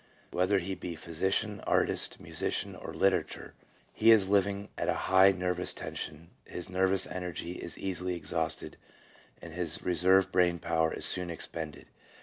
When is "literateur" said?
2.91-3.51